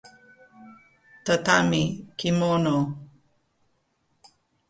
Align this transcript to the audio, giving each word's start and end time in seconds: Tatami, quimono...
Tatami, 1.25 1.83
quimono... 2.17 2.75